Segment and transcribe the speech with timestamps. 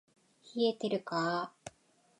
[0.55, 1.61] 冷えてるか～